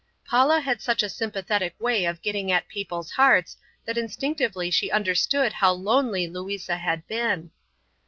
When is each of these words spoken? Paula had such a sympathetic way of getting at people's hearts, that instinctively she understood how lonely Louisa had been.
Paula 0.25 0.61
had 0.61 0.81
such 0.81 1.03
a 1.03 1.09
sympathetic 1.09 1.75
way 1.79 2.05
of 2.05 2.23
getting 2.23 2.51
at 2.51 2.67
people's 2.67 3.11
hearts, 3.11 3.55
that 3.85 3.99
instinctively 3.99 4.71
she 4.71 4.89
understood 4.89 5.53
how 5.53 5.73
lonely 5.73 6.25
Louisa 6.25 6.77
had 6.77 7.07
been. 7.07 7.51